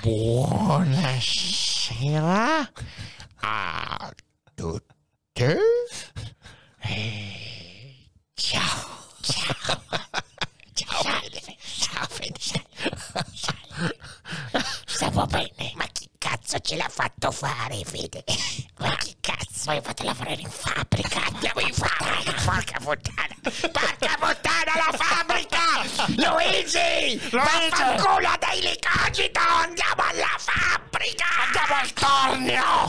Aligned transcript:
buonasera 0.00 1.50
a 3.40 4.12
tutti. 4.54 5.44
Eh, 6.80 8.10
ciao. 8.34 8.86
Ciao. 9.20 9.82
Ciao, 10.74 11.02
Fede. 11.02 11.56
Ciao, 11.78 12.06
Fede. 12.08 12.38
Stavo 14.86 15.26
bene. 15.26 15.72
Ma 15.74 15.86
chi 15.92 16.08
cazzo 16.18 16.58
ce 16.60 16.76
l'ha 16.76 16.88
fatto 16.88 17.30
fare, 17.30 17.82
Fede? 17.84 18.24
Ma 18.78 18.94
chi 18.96 19.16
cazzo? 19.20 19.46
Poi 19.66 19.80
fate 19.82 20.04
lavorare 20.04 20.40
in 20.40 20.48
fabbrica. 20.50 21.24
Andiamo 21.26 21.60
in 21.60 21.74
fabbrica. 21.74 22.32
Porca 22.44 22.78
puttana. 22.80 23.34
Porca 23.42 24.16
puttana 24.18 24.72
la 24.74 24.90
fabbrica! 24.96 25.66
Luigi! 26.16 27.18
Vaffanculo 27.30 28.37
dai 28.58 28.62
licogito! 28.62 29.40
Andiamo 29.40 30.02
alla 30.02 30.36
fabbrica! 30.36 31.24
Andiamo 31.46 31.74
al 31.80 31.92
tornio! 31.92 32.87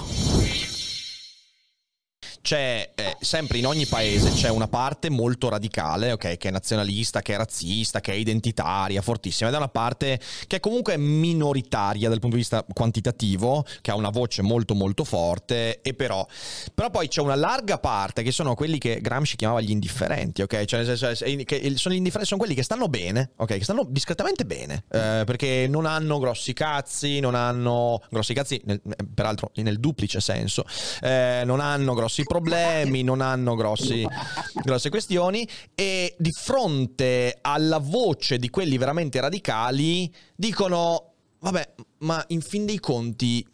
C'è 2.50 2.90
eh, 2.96 3.16
sempre 3.20 3.60
in 3.60 3.68
ogni 3.68 3.86
paese 3.86 4.32
c'è 4.32 4.50
una 4.50 4.68
parte 4.68 5.12
molto 5.12 5.50
radicale, 5.50 6.14
ok, 6.14 6.38
che 6.38 6.48
è 6.48 6.52
nazionalista, 6.52 7.22
che 7.22 7.36
è 7.36 7.38
razzista, 7.38 8.02
che 8.02 8.12
è 8.12 8.16
identitaria, 8.16 9.04
fortissima, 9.04 9.50
ed 9.50 9.54
è 9.54 9.58
una 9.60 9.68
parte 9.68 10.20
che 10.48 10.56
è 10.56 10.60
comunque 10.60 10.98
minoritaria 10.98 12.10
dal 12.10 12.18
punto 12.18 12.38
di 12.38 12.42
vista 12.42 12.66
quantitativo, 12.74 13.64
che 13.82 13.92
ha 13.92 13.96
una 13.96 14.10
voce 14.10 14.42
molto 14.42 14.74
molto 14.74 15.04
forte, 15.04 15.82
e 15.82 15.94
però, 15.94 16.26
però 16.74 16.90
poi 16.90 17.08
c'è 17.08 17.22
una 17.22 17.36
larga 17.36 17.78
parte 17.78 18.24
che 18.24 18.32
sono 18.32 18.56
quelli 18.56 18.80
che 18.80 19.00
Gramsci 19.00 19.36
chiamava 19.36 19.62
gli 19.62 19.70
indifferenti, 19.70 20.42
ok? 20.42 20.66
Cioè, 20.66 20.80
eh, 20.80 21.46
che 21.46 21.74
sono 21.76 21.94
gli 21.94 21.98
indifferenti, 21.98 22.30
sono 22.30 22.40
quelli 22.40 22.56
che 22.56 22.64
stanno 22.64 22.88
bene, 22.88 23.30
ok? 23.36 23.58
Che 23.60 23.64
stanno 23.64 23.86
discretamente 23.88 24.48
bene, 24.48 24.86
eh, 24.90 25.22
perché 25.24 25.68
non 25.70 25.86
hanno 25.86 26.18
grossi 26.18 26.54
cazzi, 26.54 27.20
non 27.20 27.36
hanno 27.36 28.02
grossi 28.10 28.34
cazzi, 28.34 28.60
nel, 28.66 28.82
peraltro 29.14 29.52
nel 29.58 29.80
duplice 29.80 30.20
senso, 30.20 30.66
eh, 31.02 31.44
non 31.46 31.60
hanno 31.60 31.94
grossi 31.94 32.24
problemi, 32.24 32.38
non 33.04 33.22
hanno 33.22 33.56
grossi, 33.56 34.06
grosse 34.64 34.90
questioni. 34.90 35.48
E 35.76 36.16
di 36.18 36.32
fronte 36.32 37.38
alla 37.42 37.80
voce 37.80 38.38
di 38.38 38.50
quelli 38.50 38.78
veramente 38.78 39.20
radicali 39.20 40.14
dicono, 40.36 41.14
vabbè, 41.40 41.74
ma 42.00 42.24
in 42.28 42.42
fin 42.42 42.66
dei 42.66 42.80
conti 42.80 43.46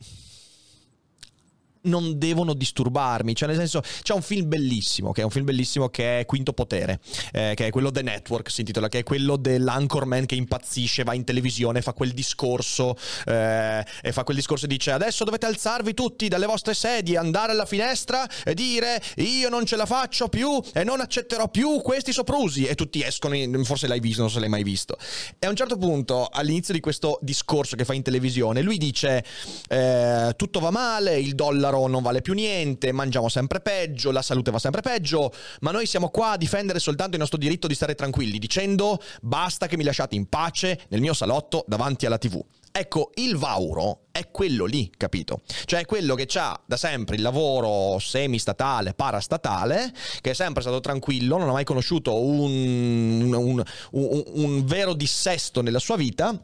non 1.85 2.17
devono 2.17 2.53
disturbarmi. 2.53 3.35
Cioè, 3.35 3.47
nel 3.47 3.57
senso, 3.57 3.81
c'è 4.01 4.13
un 4.13 4.21
film 4.21 4.47
bellissimo, 4.47 5.11
che 5.11 5.21
è 5.21 5.23
un 5.23 5.29
film 5.29 5.45
bellissimo 5.45 5.89
che 5.89 6.19
è 6.19 6.25
Quinto 6.25 6.53
Potere, 6.53 6.99
eh, 7.31 7.53
che 7.55 7.67
è 7.67 7.69
quello 7.69 7.91
The 7.91 8.01
Network, 8.01 8.49
si 8.49 8.61
intitola, 8.61 8.89
che 8.89 8.99
è 8.99 9.03
quello 9.03 9.37
dell'anchorman 9.37 10.25
che 10.25 10.35
impazzisce, 10.35 11.03
va 11.03 11.13
in 11.13 11.23
televisione, 11.23 11.81
fa 11.81 11.93
quel 11.93 12.11
discorso, 12.11 12.95
eh, 13.25 13.85
e 14.01 14.11
fa 14.11 14.23
quel 14.23 14.37
discorso 14.37 14.65
e 14.65 14.67
dice 14.67 14.91
adesso 14.91 15.23
dovete 15.23 15.45
alzarvi 15.45 15.93
tutti 15.93 16.27
dalle 16.27 16.45
vostre 16.45 16.73
sedie, 16.73 17.17
andare 17.17 17.51
alla 17.51 17.65
finestra 17.65 18.27
e 18.43 18.53
dire 18.53 19.01
io 19.17 19.49
non 19.49 19.65
ce 19.65 19.75
la 19.75 19.85
faccio 19.85 20.27
più 20.27 20.61
e 20.73 20.83
non 20.83 20.99
accetterò 20.99 21.49
più 21.49 21.81
questi 21.81 22.11
soprusi. 22.11 22.65
E 22.65 22.75
tutti 22.75 23.03
escono, 23.03 23.35
in, 23.35 23.63
forse 23.65 23.87
l'hai 23.87 23.99
visto, 23.99 24.21
non 24.21 24.29
se 24.29 24.39
l'hai 24.39 24.49
mai 24.49 24.63
visto. 24.63 24.97
E 25.39 25.47
a 25.47 25.49
un 25.49 25.55
certo 25.55 25.77
punto, 25.77 26.27
all'inizio 26.31 26.73
di 26.73 26.79
questo 26.79 27.19
discorso 27.21 27.75
che 27.75 27.85
fa 27.85 27.93
in 27.93 28.03
televisione, 28.03 28.61
lui 28.61 28.77
dice 28.77 29.23
eh, 29.69 30.33
tutto 30.35 30.59
va 30.59 30.71
male, 30.71 31.19
il 31.19 31.35
dollaro 31.35 31.74
non 31.87 32.01
vale 32.01 32.21
più 32.21 32.33
niente, 32.33 32.91
mangiamo 32.91 33.29
sempre 33.29 33.59
peggio, 33.59 34.11
la 34.11 34.21
salute 34.21 34.51
va 34.51 34.59
sempre 34.59 34.81
peggio, 34.81 35.31
ma 35.61 35.71
noi 35.71 35.85
siamo 35.85 36.09
qua 36.09 36.31
a 36.31 36.37
difendere 36.37 36.79
soltanto 36.79 37.13
il 37.13 37.19
nostro 37.19 37.37
diritto 37.37 37.67
di 37.67 37.75
stare 37.75 37.95
tranquilli, 37.95 38.39
dicendo 38.39 38.99
basta 39.21 39.67
che 39.67 39.77
mi 39.77 39.83
lasciate 39.83 40.15
in 40.15 40.27
pace 40.27 40.79
nel 40.89 41.01
mio 41.01 41.13
salotto 41.13 41.63
davanti 41.67 42.05
alla 42.05 42.17
TV. 42.17 42.43
Ecco, 42.77 43.11
il 43.15 43.37
Vauro 43.37 44.07
è 44.11 44.29
quello 44.31 44.65
lì, 44.65 44.91
capito? 44.97 45.41
Cioè 45.63 45.79
è 45.81 45.85
quello 45.85 46.13
che 46.13 46.27
ha 46.33 46.59
da 46.65 46.75
sempre 46.75 47.15
il 47.15 47.21
lavoro 47.21 47.99
semi-statale, 47.99 48.93
parastatale, 48.93 49.93
che 50.19 50.31
è 50.31 50.33
sempre 50.33 50.61
stato 50.61 50.81
tranquillo, 50.81 51.37
non 51.37 51.47
ha 51.47 51.53
mai 51.53 51.63
conosciuto 51.63 52.19
un, 52.19 53.31
un, 53.33 53.63
un, 53.91 54.23
un 54.33 54.65
vero 54.65 54.93
dissesto 54.93 55.61
nella 55.61 55.79
sua 55.79 55.95
vita 55.95 56.37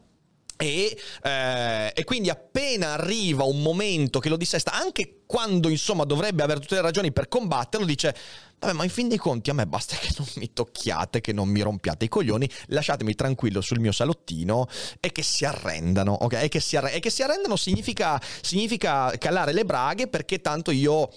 e, 0.61 0.95
eh, 1.23 1.91
e, 1.95 2.03
quindi 2.03 2.29
appena 2.29 2.93
arriva 2.93 3.43
un 3.45 3.63
momento 3.63 4.19
che 4.19 4.29
lo 4.29 4.37
dissesta, 4.37 4.71
anche 4.73 5.23
quando 5.25 5.69
insomma 5.69 6.03
dovrebbe 6.03 6.43
avere 6.43 6.59
tutte 6.59 6.75
le 6.75 6.81
ragioni 6.81 7.11
per 7.11 7.27
combatterlo, 7.27 7.83
dice: 7.83 8.15
Vabbè, 8.59 8.73
ma 8.73 8.83
in 8.83 8.91
fin 8.91 9.07
dei 9.07 9.17
conti 9.17 9.49
a 9.49 9.53
me 9.53 9.65
basta 9.65 9.95
che 9.97 10.13
non 10.17 10.27
mi 10.35 10.53
tocchiate, 10.53 11.19
che 11.19 11.33
non 11.33 11.49
mi 11.49 11.61
rompiate 11.61 12.05
i 12.05 12.09
coglioni, 12.09 12.47
lasciatemi 12.67 13.15
tranquillo 13.15 13.59
sul 13.59 13.79
mio 13.79 13.91
salottino 13.91 14.67
e 14.99 15.11
che 15.11 15.23
si 15.23 15.45
arrendano, 15.45 16.13
ok? 16.13 16.33
E 16.33 16.47
che 16.47 16.59
si, 16.59 16.77
arre- 16.77 16.93
e 16.93 16.99
che 16.99 17.09
si 17.09 17.23
arrendano 17.23 17.55
significa, 17.55 18.21
significa 18.41 19.11
calare 19.17 19.53
le 19.53 19.65
braghe 19.65 20.07
perché 20.07 20.41
tanto 20.41 20.69
io 20.69 21.09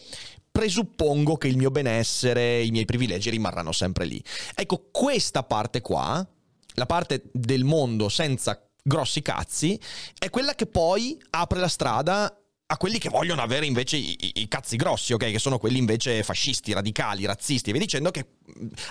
presuppongo 0.51 1.37
che 1.37 1.49
il 1.49 1.59
mio 1.59 1.71
benessere, 1.71 2.63
i 2.63 2.71
miei 2.71 2.87
privilegi 2.87 3.29
rimarranno 3.29 3.73
sempre 3.73 4.07
lì. 4.07 4.23
Ecco, 4.55 4.89
questa 4.91 5.43
parte 5.43 5.83
qua, 5.83 6.27
la 6.77 6.87
parte 6.87 7.25
del 7.31 7.65
mondo 7.65 8.09
senza 8.09 8.59
grossi 8.87 9.23
cazzi, 9.23 9.81
è 10.19 10.29
quella 10.29 10.55
che 10.55 10.67
poi 10.67 11.19
apre 11.31 11.59
la 11.59 11.69
strada 11.69 12.39
a 12.67 12.77
quelli 12.77 12.99
che 12.99 13.11
vogliono 13.11 13.43
avere 13.43 13.67
invece 13.67 13.97
i, 13.97 14.17
i, 14.19 14.33
i, 14.43 14.49
cazzi 14.49 14.77
grossi, 14.77 15.13
ok? 15.13 15.31
Che 15.31 15.39
sono 15.39 15.59
quelli 15.59 15.79
invece 15.79 16.23
fascisti, 16.23 16.73
radicali, 16.73 17.25
razzisti, 17.25 17.69
e 17.69 17.73
via 17.73 17.83
dicendo 17.83 18.11
che 18.11 18.27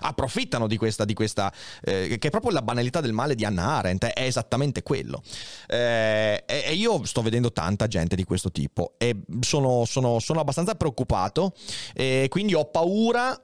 approfittano 0.01 0.67
di 0.67 0.77
questa, 0.77 1.05
di 1.05 1.13
questa 1.13 1.51
eh, 1.81 2.17
che 2.19 2.27
è 2.27 2.31
proprio 2.31 2.51
la 2.51 2.61
banalità 2.61 3.01
del 3.01 3.13
male 3.13 3.35
di 3.35 3.45
Hannah 3.45 3.77
Arendt, 3.77 4.05
è 4.05 4.23
esattamente 4.23 4.83
quello. 4.83 5.23
Eh, 5.67 6.43
e, 6.45 6.63
e, 6.65 6.73
io 6.73 7.03
sto 7.05 7.21
vedendo 7.21 7.51
tanta 7.51 7.87
gente 7.87 8.15
di 8.15 8.23
questo 8.23 8.51
tipo 8.51 8.93
e 8.97 9.21
sono, 9.41 9.85
sono, 9.85 10.19
sono 10.19 10.39
abbastanza 10.39 10.75
preoccupato 10.75 11.53
e 11.93 12.27
quindi 12.29 12.53
ho 12.53 12.65
paura 12.65 13.39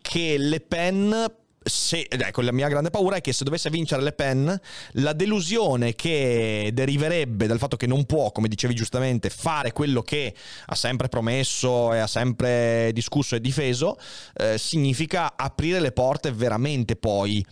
che 0.00 0.36
Le 0.38 0.60
Pen 0.60 1.42
se, 1.64 2.06
ecco, 2.08 2.42
la 2.42 2.52
mia 2.52 2.68
grande 2.68 2.90
paura 2.90 3.16
è 3.16 3.20
che 3.20 3.32
se 3.32 3.44
dovesse 3.44 3.70
vincere 3.70 4.02
Le 4.02 4.12
Pen, 4.12 4.60
la 4.92 5.12
delusione 5.12 5.94
che 5.94 6.70
deriverebbe 6.72 7.46
dal 7.46 7.58
fatto 7.58 7.76
che 7.76 7.86
non 7.86 8.04
può, 8.04 8.30
come 8.32 8.48
dicevi 8.48 8.74
giustamente, 8.74 9.30
fare 9.30 9.72
quello 9.72 10.02
che 10.02 10.34
ha 10.66 10.74
sempre 10.74 11.08
promesso 11.08 11.92
e 11.92 11.98
ha 11.98 12.06
sempre 12.06 12.90
discusso 12.92 13.34
e 13.34 13.40
difeso, 13.40 13.98
eh, 14.34 14.58
significa 14.58 15.36
aprire 15.36 15.80
le 15.80 15.92
porte 15.92 16.32
veramente 16.32 16.96
poi 16.96 17.44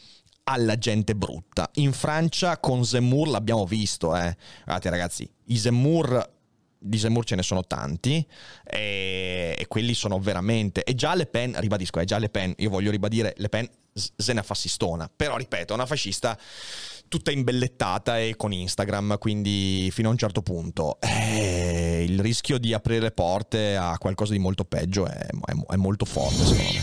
alla 0.45 0.77
gente 0.77 1.15
brutta. 1.15 1.71
In 1.75 1.93
Francia 1.93 2.59
con 2.59 2.85
Zemmour 2.85 3.29
l'abbiamo 3.29 3.65
visto, 3.65 4.17
eh. 4.17 4.37
Guardate 4.65 4.91
ragazzi, 4.91 5.31
Zemmour 5.47 6.32
di 6.83 6.99
Zemmour 6.99 7.25
ce 7.25 7.37
ne 7.37 7.43
sono 7.43 7.65
tanti 7.65 8.27
e, 8.65 9.55
e 9.57 9.67
quelli 9.69 9.95
sono 9.95 10.19
veramente... 10.19 10.83
E 10.85 10.95
già 10.95 11.15
Le 11.15 11.27
Pen, 11.27 11.59
ribadisco, 11.59 12.01
è 12.01 12.05
già 12.05 12.19
Le 12.19 12.29
Pen, 12.29 12.53
io 12.59 12.71
voglio 12.71 12.91
ribadire, 12.91 13.35
Le 13.37 13.49
Pen 13.49 13.69
se 13.95 14.33
ne 14.33 14.43
fascistona, 14.43 15.11
però 15.15 15.37
ripeto, 15.37 15.73
è 15.73 15.77
una 15.77 15.87
fascista 15.87 16.39
tutta 17.09 17.31
imbellettata 17.31 18.19
e 18.19 18.37
con 18.37 18.53
Instagram, 18.53 19.19
quindi 19.19 19.91
fino 19.93 20.09
a 20.09 20.13
un 20.13 20.17
certo 20.17 20.41
punto 20.41 20.99
eh, 21.01 22.05
il 22.09 22.19
rischio 22.21 22.59
di 22.59 22.73
aprire 22.73 23.11
porte 23.11 23.77
a 23.77 23.99
qualcosa 23.99 24.33
di 24.33 24.39
molto 24.39 24.65
peggio 24.65 25.07
è, 25.07 25.27
è- 25.27 25.73
è 25.73 25.77
molto 25.77 26.07
forte 26.07 26.45
secondo 26.45 26.73
me. 26.73 26.83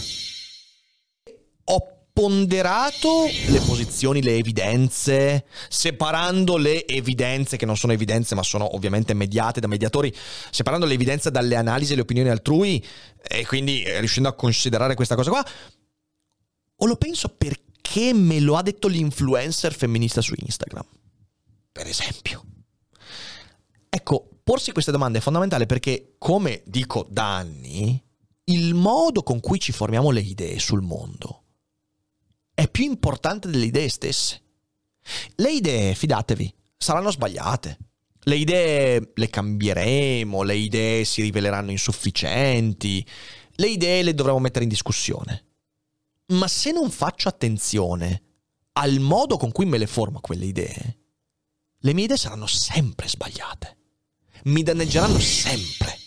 Ho 1.66 1.99
ponderato 2.20 3.28
le 3.48 3.62
posizioni, 3.62 4.22
le 4.22 4.36
evidenze, 4.36 5.46
separando 5.70 6.58
le 6.58 6.86
evidenze 6.86 7.56
che 7.56 7.66
non 7.66 7.78
sono 7.78 7.94
evidenze 7.94 8.36
ma 8.36 8.44
sono 8.44 8.76
ovviamente 8.76 9.14
mediate 9.14 9.62
da 9.62 9.68
mediatori, 9.68 10.14
separando 10.52 10.86
le 10.86 10.96
evidenze 10.96 11.32
dalle 11.32 11.56
analisi 11.56 11.94
e 11.94 11.96
le 11.96 12.02
opinioni 12.02 12.28
altrui 12.28 12.86
e 13.26 13.46
quindi 13.46 13.84
eh, 13.84 14.00
riuscendo 14.00 14.28
a 14.28 14.34
considerare 14.34 14.96
questa 14.96 15.16
cosa 15.16 15.30
qua. 15.30 15.46
O 16.82 16.86
lo 16.86 16.98
penso 16.98 17.30
perché 17.30 18.12
me 18.14 18.42
lo 18.42 18.58
ha 18.58 18.64
detto 18.64 18.90
l'influencer 18.90 19.74
femminista 19.74 20.20
su 20.20 20.34
Instagram, 20.36 20.86
per 21.72 21.88
esempio. 21.88 22.44
Ecco, 23.88 24.28
porsi 24.44 24.74
queste 24.74 24.92
domande 24.92 25.20
è 25.20 25.22
fondamentale 25.22 25.66
perché, 25.66 26.16
come 26.18 26.64
dico 26.66 27.08
da 27.10 27.38
anni, 27.38 28.04
il 28.46 28.74
modo 28.74 29.24
con 29.24 29.40
cui 29.40 29.58
ci 29.58 29.72
formiamo 29.72 30.10
le 30.12 30.20
idee 30.20 30.60
sul 30.60 30.82
mondo 30.82 31.39
è 32.60 32.68
più 32.68 32.84
importante 32.84 33.50
delle 33.50 33.68
idee 33.68 33.88
stesse. 33.88 34.42
Le 35.36 35.50
idee, 35.50 35.96
fidatevi, 35.96 36.54
saranno 36.76 37.10
sbagliate. 37.10 37.78
Le 38.24 38.36
idee 38.36 39.14
le 39.16 39.30
cambieremo, 39.30 40.44
le 40.44 40.58
idee 40.58 41.06
si 41.06 41.22
riveleranno 41.22 41.72
insufficienti, 41.72 43.08
le 43.52 43.68
idee 43.70 44.04
le 44.04 44.14
dovremo 44.14 44.40
mettere 44.40 44.66
in 44.66 44.70
discussione. 44.70 45.46
Ma 46.34 46.50
se 46.50 46.74
non 46.74 46.92
faccio 46.92 47.30
attenzione 47.30 48.24
al 48.74 49.00
modo 49.00 49.38
con 49.38 49.54
cui 49.54 49.66
me 49.66 49.78
le 49.78 49.88
formo 49.88 50.20
quelle 50.20 50.46
idee, 50.46 51.00
le 51.78 51.94
mie 51.94 52.04
idee 52.04 52.18
saranno 52.18 52.46
sempre 52.46 53.08
sbagliate. 53.08 53.78
Mi 54.44 54.64
danneggeranno 54.64 55.20
sempre 55.20 55.99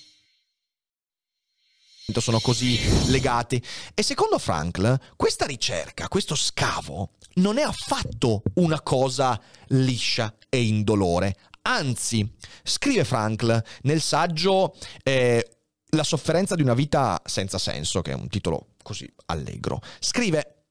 sono 2.21 2.41
così 2.41 2.79
legati. 3.11 3.63
E 3.95 4.03
secondo 4.03 4.39
Frankl, 4.39 4.99
questa 5.17 5.47
ricerca, 5.47 6.09
questo 6.09 6.35
scavo, 6.35 7.13
non 7.35 7.59
è 7.59 7.63
affatto 7.63 8.43
una 8.55 8.81
cosa 8.83 9.41
liscia 9.69 10.35
e 10.49 10.63
indolore. 10.63 11.37
Anzi, 11.63 12.29
scrive 12.65 13.05
Frankl 13.05 13.63
nel 13.83 14.01
saggio 14.01 14.75
eh, 15.05 15.47
La 15.91 16.05
sofferenza 16.05 16.55
di 16.55 16.63
una 16.63 16.75
vita 16.75 17.21
senza 17.25 17.59
senso, 17.59 18.03
che 18.03 18.13
è 18.13 18.15
un 18.15 18.29
titolo 18.29 18.69
così 18.83 19.11
allegro, 19.27 19.81
scrive 20.01 20.65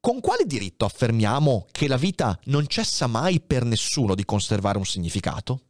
con 0.00 0.20
quale 0.20 0.46
diritto 0.46 0.84
affermiamo 0.84 1.66
che 1.70 1.86
la 1.86 1.96
vita 1.96 2.38
non 2.44 2.66
cessa 2.66 3.06
mai 3.06 3.40
per 3.40 3.64
nessuno 3.64 4.14
di 4.14 4.24
conservare 4.24 4.78
un 4.78 4.84
significato? 4.84 5.60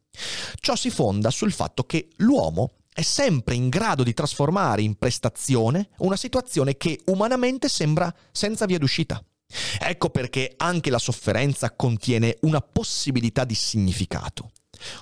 Ciò 0.60 0.76
si 0.76 0.90
fonda 0.90 1.31
sul 1.31 1.52
fatto 1.52 1.84
che 1.84 2.08
l'uomo 2.16 2.81
è 2.92 3.02
sempre 3.02 3.54
in 3.54 3.68
grado 3.68 4.02
di 4.02 4.12
trasformare 4.12 4.82
in 4.82 4.96
prestazione 4.96 5.88
una 5.98 6.16
situazione 6.16 6.76
che 6.76 7.00
umanamente 7.06 7.68
sembra 7.68 8.12
senza 8.30 8.66
via 8.66 8.78
d'uscita. 8.78 9.22
Ecco 9.80 10.10
perché 10.10 10.54
anche 10.56 10.90
la 10.90 10.98
sofferenza 10.98 11.72
contiene 11.72 12.36
una 12.42 12.60
possibilità 12.60 13.44
di 13.44 13.54
significato. 13.54 14.50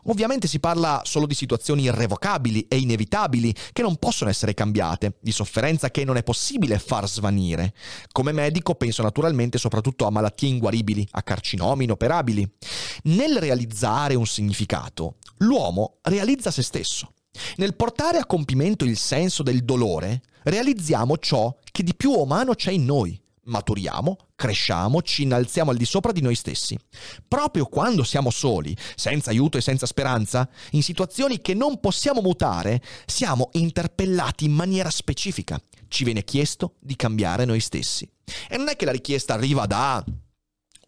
Ovviamente 0.04 0.46
si 0.46 0.60
parla 0.60 1.00
solo 1.04 1.26
di 1.26 1.34
situazioni 1.34 1.84
irrevocabili 1.84 2.66
e 2.69 2.76
inevitabili 2.76 3.54
che 3.72 3.82
non 3.82 3.96
possono 3.96 4.28
essere 4.28 4.52
cambiate, 4.52 5.16
di 5.20 5.32
sofferenza 5.32 5.90
che 5.90 6.04
non 6.04 6.16
è 6.16 6.22
possibile 6.22 6.78
far 6.78 7.08
svanire. 7.08 7.72
Come 8.12 8.32
medico 8.32 8.75
penso 8.75 9.02
naturalmente 9.02 9.58
soprattutto 9.58 10.06
a 10.06 10.10
malattie 10.10 10.48
inguaribili, 10.48 11.06
a 11.12 11.22
carcinomi 11.22 11.84
inoperabili. 11.84 12.52
Nel 13.04 13.38
realizzare 13.38 14.14
un 14.14 14.26
significato, 14.26 15.16
l'uomo 15.38 15.98
realizza 16.02 16.50
se 16.50 16.62
stesso. 16.62 17.14
Nel 17.56 17.75
portare 17.75 18.19
a 18.19 18.26
compimento 18.26 18.84
il 18.84 18.96
senso 18.96 19.42
del 19.42 19.64
dolore, 19.64 20.22
realizziamo 20.44 21.19
ciò 21.19 21.56
che 21.70 21.82
di 21.82 21.94
più 21.94 22.12
umano 22.12 22.54
c'è 22.54 22.70
in 22.70 22.84
noi. 22.84 23.20
Maturiamo, 23.42 24.16
cresciamo, 24.37 25.02
ci 25.02 25.22
innalziamo 25.22 25.70
al 25.70 25.76
di 25.76 25.84
sopra 25.84 26.12
di 26.12 26.20
noi 26.20 26.34
stessi. 26.34 26.78
Proprio 27.26 27.66
quando 27.66 28.04
siamo 28.04 28.31
soli, 28.31 28.76
senza 28.94 29.31
aiuto 29.31 29.58
e 29.58 29.60
senza 29.60 29.87
speranza, 29.87 30.48
in 30.72 30.82
situazioni 30.82 31.40
che 31.40 31.54
non 31.54 31.81
possiamo 31.81 32.20
mutare, 32.20 32.81
siamo 33.06 33.48
interpellati 33.52 34.44
in 34.44 34.52
maniera 34.52 34.90
specifica. 34.90 35.60
Ci 35.88 36.04
viene 36.04 36.22
chiesto 36.22 36.75
di 36.78 36.94
cambiare 36.94 37.44
noi 37.44 37.60
stessi. 37.60 38.08
E 38.48 38.56
non 38.56 38.69
è 38.69 38.76
che 38.76 38.84
la 38.84 38.93
richiesta 38.93 39.34
arriva 39.34 39.66
da 39.66 40.04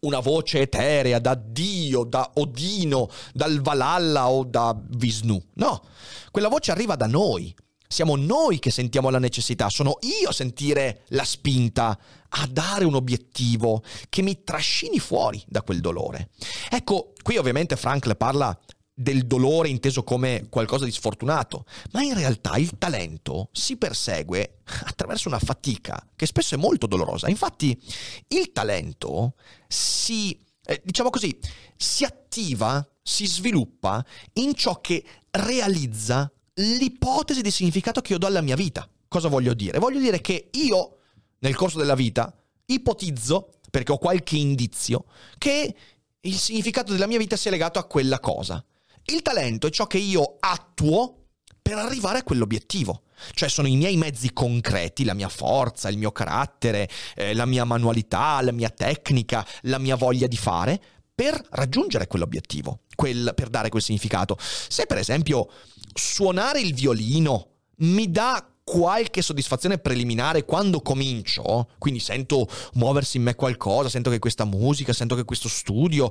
una 0.03 0.19
voce 0.19 0.61
eterea, 0.61 1.19
da 1.19 1.35
Dio, 1.35 2.03
da 2.03 2.31
Odino, 2.35 3.09
dal 3.33 3.61
Valhalla 3.61 4.29
o 4.29 4.43
da 4.43 4.79
Vishnu. 4.89 5.41
No, 5.55 5.83
quella 6.31 6.47
voce 6.47 6.71
arriva 6.71 6.95
da 6.95 7.07
noi. 7.07 7.53
Siamo 7.87 8.15
noi 8.15 8.57
che 8.57 8.71
sentiamo 8.71 9.11
la 9.11 9.19
necessità, 9.19 9.69
sono 9.69 9.99
io 10.01 10.29
a 10.29 10.33
sentire 10.33 11.03
la 11.09 11.23
spinta 11.23 11.95
a 12.27 12.47
dare 12.49 12.85
un 12.85 12.95
obiettivo 12.95 13.83
che 14.09 14.23
mi 14.23 14.43
trascini 14.43 14.97
fuori 14.97 15.43
da 15.45 15.61
quel 15.61 15.79
dolore. 15.79 16.29
Ecco, 16.71 17.13
qui 17.21 17.37
ovviamente 17.37 17.75
Frankl 17.75 18.17
parla 18.17 18.57
del 18.93 19.25
dolore 19.25 19.69
inteso 19.69 20.03
come 20.03 20.47
qualcosa 20.49 20.85
di 20.85 20.91
sfortunato, 20.91 21.65
ma 21.91 22.03
in 22.03 22.13
realtà 22.13 22.57
il 22.57 22.77
talento 22.77 23.49
si 23.51 23.77
persegue 23.77 24.59
attraverso 24.85 25.27
una 25.27 25.39
fatica 25.39 26.07
che 26.15 26.25
spesso 26.25 26.55
è 26.55 26.57
molto 26.57 26.85
dolorosa. 26.85 27.27
Infatti 27.29 27.79
il 28.27 28.51
talento 28.51 29.35
si, 29.67 30.39
eh, 30.65 30.81
diciamo 30.83 31.09
così, 31.09 31.37
si 31.75 32.03
attiva, 32.03 32.87
si 33.01 33.25
sviluppa 33.25 34.05
in 34.33 34.53
ciò 34.53 34.79
che 34.79 35.03
realizza 35.31 36.31
l'ipotesi 36.55 37.41
di 37.41 37.51
significato 37.51 38.01
che 38.01 38.13
io 38.13 38.19
do 38.19 38.27
alla 38.27 38.41
mia 38.41 38.55
vita. 38.55 38.87
Cosa 39.07 39.27
voglio 39.27 39.53
dire? 39.53 39.79
Voglio 39.79 39.99
dire 39.99 40.21
che 40.21 40.49
io, 40.51 40.97
nel 41.39 41.55
corso 41.55 41.77
della 41.79 41.95
vita, 41.95 42.35
ipotizzo, 42.65 43.53
perché 43.71 43.91
ho 43.91 43.97
qualche 43.97 44.37
indizio, 44.37 45.05
che 45.37 45.75
il 46.21 46.35
significato 46.35 46.91
della 46.91 47.07
mia 47.07 47.17
vita 47.17 47.35
sia 47.35 47.51
legato 47.51 47.79
a 47.79 47.85
quella 47.85 48.19
cosa. 48.19 48.63
Il 49.05 49.21
talento 49.21 49.67
è 49.67 49.69
ciò 49.69 49.85
che 49.85 49.97
io 49.97 50.37
attuo 50.39 51.17
per 51.61 51.77
arrivare 51.77 52.19
a 52.19 52.23
quell'obiettivo. 52.23 53.03
Cioè 53.33 53.49
sono 53.49 53.67
i 53.67 53.75
miei 53.75 53.95
mezzi 53.95 54.33
concreti, 54.33 55.05
la 55.05 55.13
mia 55.13 55.29
forza, 55.29 55.89
il 55.89 55.97
mio 55.97 56.11
carattere, 56.11 56.89
eh, 57.15 57.33
la 57.33 57.45
mia 57.45 57.63
manualità, 57.63 58.41
la 58.41 58.51
mia 58.51 58.69
tecnica, 58.69 59.45
la 59.61 59.77
mia 59.77 59.95
voglia 59.95 60.27
di 60.27 60.37
fare 60.37 60.81
per 61.15 61.39
raggiungere 61.51 62.07
quell'obiettivo, 62.07 62.81
quel, 62.95 63.33
per 63.35 63.49
dare 63.49 63.69
quel 63.69 63.81
significato. 63.81 64.37
Se 64.39 64.85
per 64.85 64.97
esempio 64.97 65.49
suonare 65.93 66.59
il 66.59 66.73
violino 66.73 67.49
mi 67.77 68.09
dà 68.11 68.45
qualche 68.63 69.21
soddisfazione 69.21 69.77
preliminare 69.77 70.45
quando 70.45 70.81
comincio, 70.81 71.69
quindi 71.77 71.99
sento 71.99 72.47
muoversi 72.73 73.17
in 73.17 73.23
me 73.23 73.35
qualcosa, 73.35 73.89
sento 73.89 74.09
che 74.09 74.19
questa 74.19 74.45
musica, 74.45 74.93
sento 74.93 75.15
che 75.15 75.25
questo 75.25 75.49
studio 75.49 76.09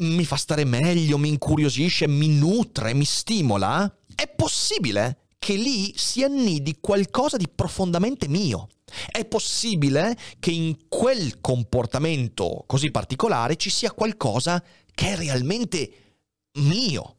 mi 0.00 0.24
fa 0.24 0.36
stare 0.36 0.64
meglio, 0.64 1.18
mi 1.18 1.28
incuriosisce, 1.28 2.08
mi 2.08 2.28
nutre, 2.28 2.94
mi 2.94 3.04
stimola, 3.04 3.98
è 4.14 4.28
possibile 4.28 5.28
che 5.38 5.54
lì 5.54 5.92
si 5.96 6.22
annidi 6.22 6.78
qualcosa 6.80 7.36
di 7.36 7.48
profondamente 7.48 8.28
mio. 8.28 8.68
È 9.10 9.24
possibile 9.24 10.16
che 10.38 10.50
in 10.50 10.88
quel 10.88 11.40
comportamento 11.40 12.64
così 12.66 12.90
particolare 12.90 13.56
ci 13.56 13.70
sia 13.70 13.92
qualcosa 13.92 14.62
che 14.92 15.12
è 15.12 15.16
realmente 15.16 15.92
mio, 16.58 17.16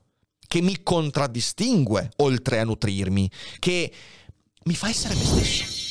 che 0.47 0.61
mi 0.61 0.83
contraddistingue 0.83 2.11
oltre 2.17 2.59
a 2.59 2.63
nutrirmi, 2.65 3.31
che 3.59 3.91
mi 4.65 4.75
fa 4.75 4.89
essere 4.89 5.15
me 5.15 5.23
stesso. 5.23 5.90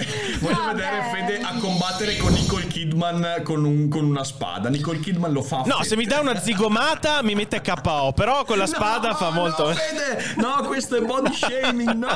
Voglio 0.40 0.54
Vabbè. 0.56 0.74
vedere 0.74 1.10
Fede 1.10 1.40
a 1.40 1.54
combattere 1.58 2.16
con 2.16 2.32
Nicole 2.32 2.66
Kidman 2.66 3.42
con, 3.44 3.64
un- 3.64 3.88
con 3.88 4.04
una 4.04 4.24
spada. 4.24 4.68
Nicole 4.68 5.00
Kidman 5.00 5.32
lo 5.32 5.42
fa. 5.42 5.58
No, 5.66 5.76
Fede. 5.76 5.88
se 5.88 5.96
mi 5.96 6.04
dai 6.06 6.20
una 6.20 6.38
zigomata 6.40 7.22
mi 7.22 7.34
mette 7.34 7.60
KO, 7.60 8.12
però 8.14 8.44
con 8.44 8.58
la 8.58 8.66
spada 8.66 9.08
No, 9.10 9.14
fa 9.14 9.30
molto... 9.30 9.68
No, 9.68 9.74
Fede, 9.74 10.34
no, 10.36 10.62
questo 10.66 10.96
è 10.96 11.00
body 11.00 11.34
shaming. 11.34 11.92
No, 11.92 12.08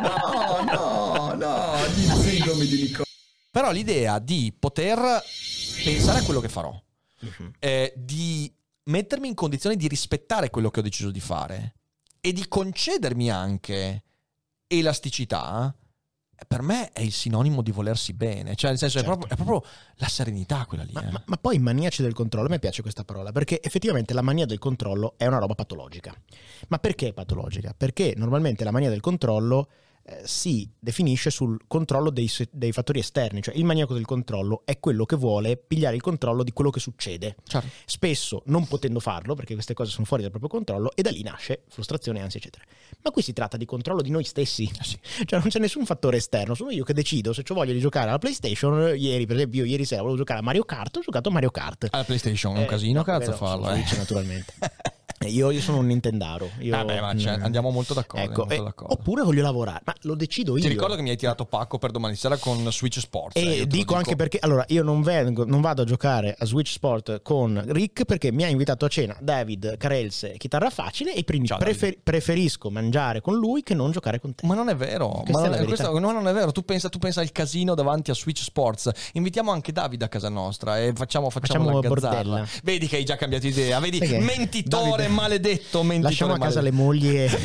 no, 0.00 0.64
no, 0.72 1.34
no. 1.34 1.74
Gli 1.94 2.06
zigomi 2.06 2.66
di 2.66 2.82
Nicole. 2.82 3.04
Però 3.50 3.70
l'idea 3.72 4.18
di 4.18 4.54
poter 4.58 4.98
pensare 5.84 6.20
a 6.20 6.22
quello 6.22 6.40
che 6.40 6.48
farò, 6.48 6.72
eh, 7.58 7.92
di 7.96 8.52
mettermi 8.84 9.26
in 9.28 9.34
condizione 9.34 9.76
di 9.76 9.88
rispettare 9.88 10.50
quello 10.50 10.70
che 10.70 10.80
ho 10.80 10.82
deciso 10.82 11.10
di 11.10 11.20
fare 11.20 11.74
e 12.20 12.32
di 12.32 12.46
concedermi 12.46 13.30
anche 13.30 14.02
elasticità, 14.66 15.74
eh, 15.74 15.87
per 16.46 16.62
me 16.62 16.90
è 16.92 17.00
il 17.00 17.12
sinonimo 17.12 17.62
di 17.62 17.72
volersi 17.72 18.12
bene. 18.12 18.54
Cioè, 18.54 18.70
nel 18.70 18.78
senso, 18.78 18.98
è, 18.98 19.02
Certo. 19.02 19.16
proprio, 19.16 19.32
è 19.32 19.42
proprio 19.44 19.70
la 19.96 20.08
serenità 20.08 20.64
quella 20.66 20.84
lì. 20.84 20.92
Ma, 20.92 21.02
eh. 21.02 21.10
ma- 21.10 21.22
ma 21.26 21.36
poi 21.36 21.58
maniaci 21.58 22.02
del 22.02 22.12
controllo, 22.14 22.46
a 22.46 22.50
me 22.50 22.58
piace 22.58 22.82
questa 22.82 23.04
parola, 23.04 23.32
perché 23.32 23.60
effettivamente 23.62 24.14
la 24.14 24.22
mania 24.22 24.46
del 24.46 24.58
controllo 24.58 25.14
è 25.16 25.26
una 25.26 25.38
roba 25.38 25.54
patologica. 25.54 26.14
Ma 26.68 26.78
perché 26.78 27.08
è 27.08 27.12
patologica? 27.12 27.74
Perché 27.76 28.14
normalmente 28.16 28.64
la 28.64 28.70
mania 28.70 28.88
del 28.88 29.00
controllo 29.00 29.68
eh, 30.10 30.22
si 30.24 30.66
definisce 30.78 31.28
sul 31.28 31.58
controllo 31.66 32.08
dei, 32.10 32.30
dei 32.50 32.72
fattori 32.72 33.00
esterni, 33.00 33.42
cioè 33.42 33.54
il 33.56 33.64
maniaco 33.64 33.92
del 33.92 34.06
controllo 34.06 34.62
è 34.64 34.78
quello 34.80 35.04
che 35.04 35.16
vuole 35.16 35.56
pigliare 35.58 35.96
il 35.96 36.00
controllo 36.00 36.42
di 36.42 36.52
quello 36.52 36.70
che 36.70 36.80
succede. 36.80 37.36
Certo. 37.46 37.68
Spesso 37.84 38.42
non 38.46 38.66
potendo 38.66 39.00
farlo, 39.00 39.34
perché 39.34 39.52
queste 39.52 39.74
cose 39.74 39.90
sono 39.90 40.06
fuori 40.06 40.22
dal 40.22 40.30
proprio 40.30 40.50
controllo, 40.50 40.92
e 40.94 41.02
da 41.02 41.10
lì 41.10 41.22
nasce 41.22 41.64
frustrazione, 41.68 42.20
ansia, 42.20 42.40
eccetera. 42.40 42.64
Ma 43.02 43.10
qui 43.10 43.20
si 43.22 43.32
tratta 43.34 43.56
di 43.58 43.66
controllo 43.66 44.00
di 44.00 44.10
noi 44.10 44.24
stessi. 44.24 44.66
Cioè 45.28 45.40
non 45.40 45.48
c'è 45.48 45.58
nessun 45.58 45.84
fattore 45.84 46.16
esterno, 46.16 46.54
sono 46.54 46.70
io 46.70 46.84
che 46.84 46.94
decido 46.94 47.32
se 47.32 47.42
ho 47.46 47.54
voglia 47.54 47.72
di 47.72 47.80
giocare 47.80 48.08
alla 48.08 48.18
PlayStation. 48.18 48.94
Ieri, 48.96 49.26
per 49.26 49.36
esempio, 49.36 49.62
io 49.62 49.68
ieri 49.70 49.84
sera 49.84 50.00
volevo 50.00 50.18
giocare 50.18 50.40
a 50.40 50.42
Mario 50.42 50.64
Kart, 50.64 50.96
ho 50.96 51.00
giocato 51.00 51.28
a 51.28 51.32
Mario 51.32 51.50
Kart. 51.50 51.88
Alla 51.90 52.04
PlayStation 52.04 52.54
è 52.54 52.58
un 52.58 52.64
Eh, 52.64 52.66
casino, 52.66 52.98
no, 52.98 53.04
cazzo, 53.04 53.30
no, 53.30 53.36
farlo. 53.36 53.64
su 53.84 53.94
eh. 53.94 53.96
Naturalmente. 53.98 54.54
Eh, 55.20 55.28
Io, 55.30 55.50
io 55.50 55.60
sono 55.60 55.78
un 55.78 55.86
Nintendaro. 55.86 56.48
Io, 56.60 56.70
Vabbè, 56.76 57.00
ma 57.00 57.16
cioè, 57.16 57.38
andiamo 57.40 57.70
molto 57.70 57.92
d'accordo, 57.94 58.24
Ecco, 58.24 58.40
molto 58.44 58.54
eh, 58.54 58.62
d'accordo. 58.64 58.94
oppure 58.94 59.22
voglio 59.22 59.42
lavorare, 59.42 59.80
ma 59.84 59.94
lo 60.02 60.14
decido 60.14 60.56
io. 60.56 60.62
Ti 60.62 60.68
ricordo 60.68 60.94
che 60.94 61.02
mi 61.02 61.10
hai 61.10 61.16
tirato 61.16 61.44
pacco 61.44 61.78
per 61.78 61.90
domani 61.90 62.14
sera 62.14 62.36
con 62.36 62.70
Switch 62.70 62.98
Sports. 63.00 63.36
eh, 63.36 63.40
io 63.42 63.50
E 63.50 63.54
te 63.54 63.58
lo 63.60 63.66
dico 63.66 63.94
anche 63.94 64.14
perché, 64.16 64.38
allora, 64.40 64.64
io 64.68 64.82
non, 64.82 65.02
vengo, 65.02 65.44
non 65.44 65.60
vado 65.60 65.82
a 65.82 65.84
giocare 65.84 66.34
a 66.38 66.44
Switch 66.44 66.70
Sport 66.70 67.22
con 67.22 67.62
Rick 67.68 68.04
perché 68.04 68.30
mi 68.30 68.44
ha 68.44 68.48
invitato 68.48 68.84
a 68.84 68.88
cena 68.88 69.16
David 69.20 69.76
Carelse, 69.76 70.34
chitarra 70.38 70.70
facile, 70.70 71.14
e 71.14 71.24
quindi 71.24 71.48
prefer- 71.58 71.98
preferisco 72.02 72.70
mangiare 72.70 73.20
con 73.20 73.34
lui 73.36 73.62
che 73.62 73.74
non 73.74 73.90
giocare 73.90 74.20
con 74.20 74.34
te. 74.34 74.46
Ma 74.46 74.54
non 74.54 74.68
è 74.68 74.76
vero, 74.76 75.22
ma 75.30 75.40
non 75.40 75.54
è, 75.54 75.64
questo- 75.64 75.98
no, 75.98 76.12
non 76.12 76.28
è 76.28 76.32
vero. 76.32 76.52
Tu 76.52 76.64
pensa, 76.64 76.88
tu 76.88 76.98
pensa 76.98 77.20
al 77.20 77.32
casino 77.32 77.74
davanti 77.74 78.10
a 78.10 78.14
Switch 78.14 78.42
Sports. 78.42 78.90
Invitiamo 79.14 79.50
anche 79.50 79.72
Davide 79.72 80.04
a 80.04 80.08
casa 80.08 80.28
nostra 80.28 80.78
e 80.80 80.92
facciamo, 80.94 81.28
facciamo, 81.30 81.64
Facciamo 81.64 81.80
la 81.80 81.88
gazzarra. 81.88 82.22
bordella. 82.22 82.46
Vedi 82.62 82.86
che 82.86 82.96
hai 82.96 83.04
già 83.04 83.16
cambiato 83.16 83.46
idea. 83.46 83.78
Vedi, 83.80 83.98
Sai 83.98 84.08
che- 84.08 84.18
mentitore 85.08 85.10
maledetto. 85.10 85.82
Mentitore 85.82 86.02
Lasciamo 86.02 86.32
a 86.34 86.38
casa 86.38 86.60
le 86.60 86.70
maledetto. 86.70 86.84
mogli 86.84 87.16
e 87.16 87.28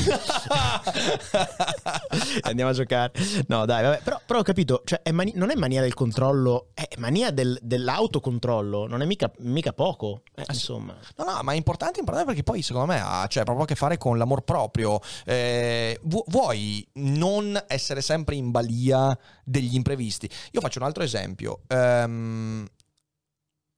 andiamo 2.42 2.72
a 2.72 2.74
giocare. 2.74 3.12
No, 3.48 3.66
dai, 3.66 3.84
vabbè. 3.84 4.02
Però, 4.04 4.20
però 4.26 4.40
ho 4.40 4.44
capito, 4.44 4.82
cioè, 4.86 5.02
è 5.02 5.12
mani- 5.12 5.34
non 5.36 5.50
è 5.50 5.56
mania 5.56 5.82
del 5.82 5.94
controllo, 5.94 6.70
è 6.74 6.88
mania 6.98 7.32
del- 7.32 7.58
dell'autocontrollo. 7.62 8.88
Non 8.88 9.02
è 9.02 9.06
mica, 9.06 9.32
mica 9.40 9.74
poco. 9.74 10.24
Eh, 10.36 10.44
insomma. 10.48 10.96
No, 11.18 11.24
no, 11.26 11.40
ma 11.44 11.54
è 11.54 11.56
importante, 11.56 12.00
importante 12.00 12.28
perché 12.28 12.44
poi 12.44 12.62
secondo 12.62 12.92
me 12.94 13.02
ha 13.04 13.26
cioè, 13.28 13.44
proprio 13.44 13.66
a 13.66 13.68
che 13.68 13.76
fare 13.76 13.98
con 13.98 14.18
l'amor 14.18 14.42
proprio. 14.44 15.00
Eh, 15.26 16.00
vu- 16.04 16.24
vuoi 16.28 16.88
non 16.94 17.62
essere 17.68 18.02
sempre 18.02 18.36
in 18.36 18.52
balia 18.52 19.18
degli 19.44 19.76
imprevisti? 19.76 20.30
Io 20.52 20.62
faccio 20.62 20.80
un 20.80 20.86
altro 20.86 21.04
esempio. 21.04 21.62
Ehm, 21.68 22.66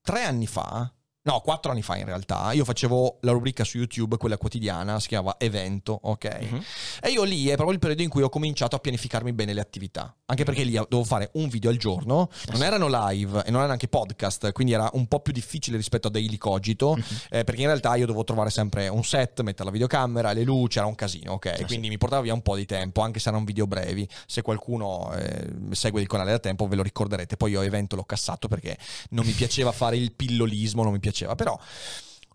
tre 0.01 0.23
anni 0.23 0.47
fa, 0.47 0.91
no, 1.25 1.39
quattro 1.41 1.71
anni 1.71 1.81
fa 1.81 1.97
in 1.97 2.05
realtà, 2.05 2.51
io 2.53 2.63
facevo 2.63 3.17
la 3.21 3.31
rubrica 3.31 3.63
su 3.63 3.77
YouTube, 3.77 4.17
quella 4.17 4.37
quotidiana, 4.37 4.99
si 4.99 5.07
chiamava 5.07 5.35
Evento, 5.39 5.99
ok? 6.03 6.39
Mhm. 6.41 6.63
E 7.01 7.09
io 7.09 7.23
lì 7.23 7.47
è 7.47 7.53
proprio 7.55 7.73
il 7.73 7.79
periodo 7.79 8.03
in 8.03 8.09
cui 8.09 8.21
ho 8.21 8.29
cominciato 8.29 8.75
a 8.75 8.79
pianificarmi 8.79 9.33
bene 9.33 9.53
le 9.53 9.61
attività. 9.61 10.15
Anche 10.27 10.43
perché 10.43 10.63
lì 10.63 10.73
dovevo 10.73 11.03
fare 11.03 11.29
un 11.33 11.47
video 11.49 11.69
al 11.69 11.77
giorno, 11.77 12.29
non 12.51 12.63
erano 12.63 12.87
live 12.87 13.39
e 13.45 13.51
non 13.51 13.57
erano 13.57 13.73
anche 13.73 13.87
podcast, 13.87 14.51
quindi 14.51 14.73
era 14.73 14.89
un 14.93 15.07
po' 15.07 15.19
più 15.19 15.33
difficile 15.33 15.77
rispetto 15.77 16.07
a 16.07 16.11
Daily 16.11 16.37
Cogito, 16.37 16.97
eh, 17.29 17.43
perché 17.43 17.61
in 17.61 17.67
realtà 17.67 17.95
io 17.95 18.05
dovevo 18.05 18.23
trovare 18.23 18.49
sempre 18.49 18.87
un 18.87 19.03
set, 19.03 19.41
mettere 19.41 19.65
la 19.65 19.71
videocamera, 19.71 20.31
le 20.31 20.43
luci, 20.43 20.77
era 20.77 20.87
un 20.87 20.95
casino, 20.95 21.33
ok? 21.33 21.65
Quindi 21.65 21.89
mi 21.89 21.97
portava 21.97 22.21
via 22.21 22.33
un 22.33 22.41
po' 22.41 22.55
di 22.55 22.65
tempo, 22.65 23.01
anche 23.01 23.19
se 23.19 23.29
erano 23.29 23.45
video 23.45 23.67
brevi. 23.67 24.07
Se 24.25 24.41
qualcuno 24.41 25.11
eh, 25.13 25.47
segue 25.71 26.01
il 26.01 26.07
canale 26.07 26.31
da 26.31 26.39
tempo 26.39 26.67
ve 26.67 26.75
lo 26.75 26.83
ricorderete, 26.83 27.35
poi 27.37 27.51
io 27.51 27.61
evento 27.61 27.95
l'ho 27.95 28.03
cassato 28.03 28.47
perché 28.47 28.77
non 29.09 29.25
mi 29.25 29.31
piaceva 29.31 29.71
fare 29.71 29.97
il 29.97 30.11
pillolismo, 30.13 30.83
non 30.83 30.91
mi 30.91 30.99
piaceva, 30.99 31.13
però... 31.35 31.57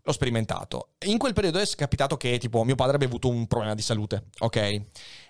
L'ho 0.02 0.12
sperimentato. 0.12 0.92
In 1.04 1.18
quel 1.18 1.34
periodo 1.34 1.58
è 1.58 1.66
capitato 1.76 2.16
che, 2.16 2.38
tipo, 2.38 2.64
mio 2.64 2.74
padre 2.74 2.94
abbia 2.94 3.06
avuto 3.06 3.28
un 3.28 3.46
problema 3.46 3.74
di 3.74 3.82
salute, 3.82 4.28
ok? 4.38 4.82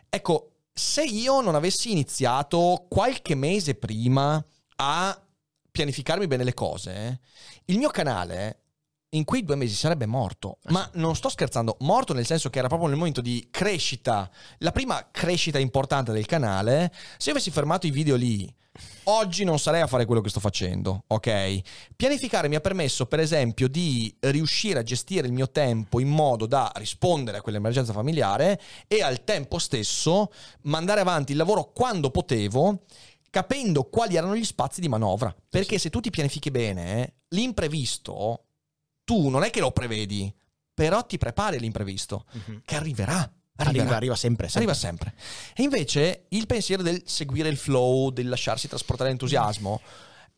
Ecco, 0.09 0.50
se 0.73 1.02
io 1.02 1.40
non 1.40 1.57
avessi 1.57 1.90
iniziato 1.90 2.87
qualche 2.88 3.35
mese 3.35 3.75
prima 3.75 4.42
a 4.76 5.23
pianificarmi 5.71 6.28
bene 6.28 6.45
le 6.45 6.54
cose, 6.54 7.21
il 7.66 7.78
mio 7.78 7.90
canale 7.90 8.61
in 9.11 9.25
quei 9.25 9.45
due 9.45 9.57
mesi 9.57 9.75
sarebbe 9.75 10.07
morto. 10.07 10.59
Ma 10.69 10.88
non 10.95 11.17
sto 11.17 11.29
scherzando, 11.29 11.76
morto 11.81 12.12
nel 12.12 12.26
senso 12.26 12.50
che 12.50 12.59
era 12.59 12.69
proprio 12.69 12.88
nel 12.88 12.99
momento 12.99 13.21
di 13.21 13.49
crescita, 13.50 14.31
la 14.59 14.73
prima 14.73 15.09
crescita 15.11 15.59
importante 15.59 16.12
del 16.12 16.26
canale. 16.26 16.93
Se 17.17 17.31
io 17.31 17.35
avessi 17.35 17.50
fermato 17.50 17.87
i 17.87 17.90
video 17.90 18.17
lì, 18.17 18.52
oggi 19.05 19.43
non 19.43 19.59
sarei 19.59 19.81
a 19.81 19.88
fare 19.88 20.05
quello 20.05 20.21
che 20.21 20.29
sto 20.29 20.38
facendo, 20.38 21.05
ok? 21.09 21.61
Pianificare 21.97 22.49
mi 22.49 22.55
ha 22.55 22.61
permesso, 22.61 23.07
per 23.07 23.19
esempio, 23.19 23.69
di 23.69 24.14
riuscire 24.21 24.79
a 24.79 24.85
gestire 24.85 25.26
il 25.26 25.33
mio 25.33 25.50
tempo 25.50 25.99
in 25.99 26.09
modo 26.09 26.47
da 26.47 26.71
rispondere 26.76 27.38
a 27.38 27.43
quell'emergenza 27.43 27.93
familiare 27.93 28.61
e 28.87 29.02
al 29.02 29.25
tempo 29.25 29.59
stesso 29.59 30.33
mandare 30.62 31.00
avanti 31.00 31.33
il 31.33 31.38
lavoro 31.38 31.73
quando 31.73 32.11
potevo, 32.11 32.85
capendo 33.29 33.85
quali 33.85 34.14
erano 34.14 34.37
gli 34.37 34.45
spazi 34.45 34.81
di 34.81 34.88
manovra. 34.88 35.35
Perché 35.49 35.79
se 35.79 35.90
tu 35.90 35.99
ti 35.99 36.11
pianifichi 36.11 36.52
bene, 36.52 37.14
l'imprevisto, 37.31 38.45
tu 39.11 39.29
non 39.29 39.43
è 39.43 39.50
che 39.50 39.59
lo 39.59 39.73
prevedi, 39.73 40.33
però 40.73 41.05
ti 41.05 41.19
prepari 41.19 41.57
all'imprevisto, 41.57 42.26
che 42.64 42.76
arriverà. 42.76 43.29
Arriverà. 43.57 43.83
Arriva, 43.83 43.97
arriva 43.97 44.14
sempre, 44.14 44.49
sempre. 44.49 44.71
Arriva 44.71 44.75
sempre. 44.75 45.14
E 45.57 45.64
invece 45.64 46.26
il 46.29 46.47
pensiero 46.47 46.85
del 46.85 47.02
seguire 47.05 47.49
il 47.49 47.57
flow, 47.57 48.11
del 48.11 48.29
lasciarsi 48.29 48.69
trasportare 48.69 49.09
l'entusiasmo, 49.09 49.81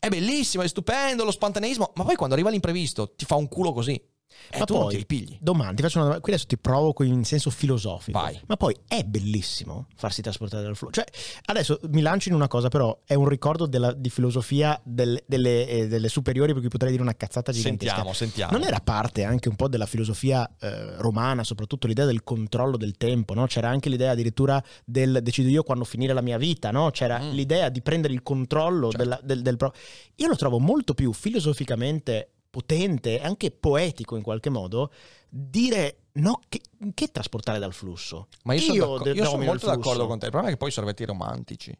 è 0.00 0.09
bellissimo, 0.09 0.62
è 0.62 0.69
stupendo, 0.69 1.23
lo 1.23 1.33
spontaneismo, 1.33 1.93
ma 1.97 2.05
poi 2.05 2.17
quando 2.17 2.35
arriva 2.35 2.49
l'imprevisto 2.49 3.12
ti 3.14 3.26
fa 3.26 3.35
un 3.35 3.47
culo 3.47 3.75
così. 3.75 4.02
E 4.50 4.58
Ma 4.58 4.64
poi, 4.64 4.90
ti 4.90 4.96
ripigli. 4.96 5.38
domanda, 5.40 5.74
ti 5.74 5.82
faccio 5.82 5.96
una 5.96 6.04
domanda, 6.06 6.22
qui 6.22 6.32
adesso 6.32 6.46
ti 6.48 6.58
provoco 6.58 7.02
in 7.02 7.24
senso 7.24 7.50
filosofico. 7.50 8.18
Vai. 8.18 8.38
Ma 8.46 8.56
poi 8.56 8.76
è 8.86 9.02
bellissimo 9.04 9.86
farsi 9.96 10.20
trasportare 10.22 10.62
dal 10.62 10.76
flow. 10.76 10.90
Cioè, 10.90 11.04
adesso 11.46 11.78
mi 11.90 12.00
lancio 12.02 12.28
in 12.28 12.34
una 12.34 12.48
cosa, 12.48 12.68
però 12.68 13.00
è 13.04 13.14
un 13.14 13.28
ricordo 13.28 13.66
della- 13.66 13.92
di 13.92 14.10
filosofia 14.10 14.78
del- 14.84 15.22
delle, 15.26 15.66
eh, 15.68 15.88
delle 15.88 16.08
superiori, 16.08 16.52
per 16.52 16.60
cui 16.60 16.70
potrei 16.70 16.90
dire 16.90 17.02
una 17.02 17.14
cazzata 17.14 17.52
gigantesca. 17.52 17.94
Sentiamo, 17.94 18.14
sentiamo. 18.16 18.52
Non 18.52 18.62
era 18.66 18.80
parte 18.80 19.24
anche 19.24 19.48
un 19.48 19.56
po' 19.56 19.68
della 19.68 19.86
filosofia 19.86 20.48
eh, 20.60 20.96
romana, 20.96 21.44
soprattutto 21.44 21.86
l'idea 21.86 22.04
del 22.04 22.22
controllo 22.22 22.76
del 22.76 22.96
tempo, 22.96 23.34
no? 23.34 23.46
C'era 23.46 23.68
anche 23.68 23.88
l'idea 23.88 24.10
addirittura 24.12 24.62
del 24.84 25.20
decido 25.22 25.48
io 25.48 25.62
quando 25.62 25.84
finire 25.84 26.12
la 26.12 26.20
mia 26.20 26.36
vita, 26.38 26.70
no? 26.70 26.90
C'era 26.90 27.18
Mm. 27.20 27.30
l'idea 27.32 27.68
di 27.68 27.80
prendere 27.82 28.12
il 28.12 28.22
controllo 28.22 28.90
Certo. 28.90 28.96
della- 28.96 29.20
del, 29.22 29.42
del 29.42 29.56
pro- 29.56 29.72
Io 30.16 30.28
lo 30.28 30.36
trovo 30.36 30.58
molto 30.58 30.94
più 30.94 31.12
filosoficamente 31.12 32.30
potente 32.52 33.18
anche 33.18 33.50
poetico 33.50 34.14
in 34.14 34.23
qualche 34.23 34.50
modo 34.50 34.92
dire 35.30 36.02
no 36.16 36.38
che, 36.50 36.61
che 36.92 37.09
trasportare 37.11 37.59
dal 37.59 37.73
flusso. 37.73 38.28
Ma 38.44 38.52
io 38.52 38.61
sono, 38.61 38.75
io 38.75 38.85
sono 38.85 39.04
domino 39.06 39.40
il 39.40 39.47
molto 39.47 39.66
d'accordo 39.66 40.06
con 40.06 40.18
te. 40.18 40.26
Il 40.26 40.30
problema 40.30 40.49
è 40.49 40.50
che 40.56 40.59
poi 40.62 40.71
sono 40.71 40.85
avvetti 40.87 41.06
romantici. 41.06 41.76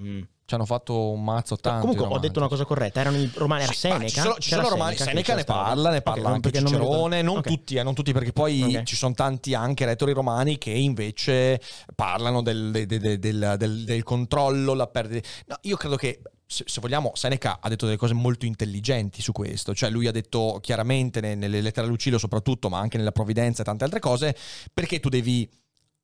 Mm. 0.00 0.22
Ci 0.46 0.54
hanno 0.54 0.64
fatto 0.64 1.10
un 1.12 1.22
mazzo 1.22 1.56
tanto. 1.56 1.80
Comunque 1.86 2.06
i 2.06 2.16
ho 2.16 2.18
detto 2.18 2.38
una 2.38 2.48
cosa 2.48 2.64
corretta, 2.64 3.00
erano 3.00 3.18
i 3.18 3.30
romani, 3.34 3.62
era 3.64 3.72
Seneca? 3.72 4.06
Ci 4.08 4.18
sono, 4.20 4.34
ci 4.38 4.48
sono 4.50 4.68
romani, 4.68 4.96
che 4.96 5.02
Seneca 5.04 5.34
ne 5.34 5.44
parla, 5.44 5.90
ne 5.90 6.00
parla 6.02 6.30
anche 6.30 6.50
non 6.58 6.62
mi 6.64 6.70
ricordo. 6.70 6.86
Cicerone, 6.86 7.22
non 7.22 7.36
Ok. 7.38 7.46
tutti, 7.46 7.76
eh, 7.76 7.82
non 7.82 7.94
tutti 7.94 8.12
perché 8.12 8.32
poi 8.32 8.62
Ok. 8.76 8.82
ci 8.84 8.96
sono 8.96 9.14
tanti 9.14 9.54
anche 9.54 9.84
retori 9.84 10.12
romani 10.12 10.56
che 10.58 10.70
invece 10.70 11.60
parlano 11.94 12.42
del, 12.42 12.70
de- 12.72 12.86
de- 12.86 12.98
de- 12.98 13.18
del- 13.18 13.54
del- 13.58 13.84
del 13.84 14.02
controllo, 14.02 14.72
la 14.74 14.86
perdita. 14.86 15.28
No, 15.46 15.56
io 15.62 15.76
credo 15.76 15.96
che 15.96 16.20
se, 16.46 16.64
se 16.66 16.80
vogliamo, 16.80 17.12
Seneca 17.14 17.58
ha 17.60 17.68
detto 17.68 17.86
delle 17.86 17.96
cose 17.96 18.14
molto 18.14 18.46
intelligenti 18.46 19.22
su 19.22 19.32
questo, 19.32 19.74
cioè 19.74 19.90
lui 19.90 20.06
ha 20.06 20.12
detto 20.12 20.58
chiaramente 20.62 21.20
ne- 21.20 21.34
nelle 21.34 21.60
lettere 21.60 21.86
a 21.86 21.88
Lucilio 21.88 22.18
soprattutto, 22.18 22.68
ma 22.68 22.78
anche 22.78 22.98
nella 22.98 23.12
Provvidenza 23.12 23.62
e 23.62 23.64
tante 23.64 23.84
altre 23.84 24.00
cose, 24.00 24.36
perché 24.72 25.00
tu 25.00 25.08
devi, 25.08 25.48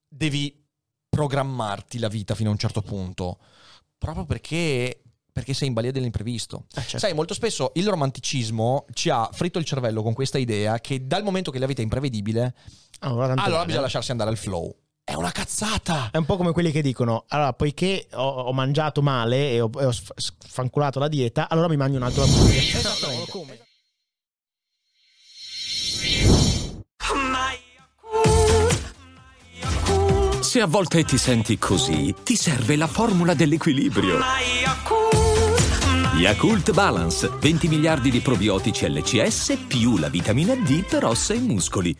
devi 0.09 0.65
programmarti 1.09 1.99
la 1.99 2.09
vita 2.09 2.35
fino 2.35 2.49
a 2.49 2.53
un 2.53 2.59
certo 2.59 2.83
punto, 2.83 3.39
proprio 3.99 4.25
perché, 4.25 5.03
perché 5.33 5.55
sei 5.55 5.69
in 5.69 5.75
balia 5.75 5.93
dell'imprevisto. 5.93 6.67
Ah, 6.75 6.81
certo. 6.81 6.99
Sai, 6.99 7.15
molto 7.15 7.35
spesso 7.35 7.73
il 7.75 7.89
romanticismo 7.89 8.87
ci 8.93 9.11
ha 9.11 9.29
fritto 9.33 9.59
il 9.59 9.65
cervello 9.65 10.03
con 10.03 10.15
questa 10.15 10.39
idea 10.39 10.81
che 10.81 11.07
dal 11.07 11.23
momento 11.23 11.51
che 11.51 11.59
la 11.59 11.67
vita 11.67 11.81
è 11.81 11.85
imprevedibile, 11.85 12.55
Allora, 13.01 13.35
allora 13.37 13.65
bisogna 13.65 13.83
lasciarsi 13.83 14.11
andare 14.11 14.31
al 14.31 14.37
flow. 14.37 14.75
È 15.11 15.14
una 15.14 15.33
cazzata! 15.33 16.11
È 16.12 16.19
un 16.19 16.25
po' 16.25 16.37
come 16.37 16.52
quelli 16.52 16.71
che 16.71 16.83
dicono: 16.83 17.25
Allora, 17.31 17.52
poiché 17.52 18.07
ho, 18.12 18.29
ho 18.29 18.52
mangiato 18.52 19.02
male 19.02 19.50
e 19.50 19.61
ho, 19.61 19.69
e 19.81 19.85
ho 19.87 19.90
sf- 19.90 20.12
sfanculato 20.17 21.00
la 21.00 21.09
dieta, 21.09 21.49
allora 21.49 21.67
mi 21.67 21.76
mangio 21.76 21.97
un 21.97 22.05
altro 22.05 22.23
hamburger. 22.23 22.57
Esattamente. 22.57 23.69
Se 30.38 30.61
a 30.61 30.67
volte 30.67 31.02
ti 31.02 31.19
senti 31.19 31.59
così, 31.59 32.14
ti 32.23 32.37
serve 32.37 32.76
la 32.76 32.87
formula 32.87 33.35
dell'equilibrio. 33.35 34.19
Yakult 36.21 36.73
Balance, 36.73 37.31
20 37.40 37.67
miliardi 37.67 38.11
di 38.11 38.21
probiotici 38.21 38.87
LCS 38.88 39.59
più 39.67 39.97
la 39.97 40.09
vitamina 40.09 40.55
D 40.55 40.85
per 40.85 41.05
ossa 41.05 41.35
e 41.35 41.38
muscoli. 41.38 41.97